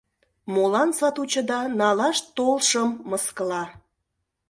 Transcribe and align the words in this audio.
Молан 0.53 0.89
сатучыда 0.99 1.59
налаш 1.79 2.17
толшым 2.35 2.89
мыскыла? 3.09 3.63